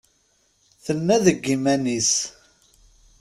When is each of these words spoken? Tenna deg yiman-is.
Tenna 0.83 1.15
deg 1.25 1.39
yiman-is. 1.47 2.13